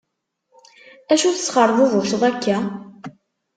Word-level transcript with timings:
Acu 1.11 1.29
tesxerbubuceḍ 1.35 2.21
akka? 2.29 2.57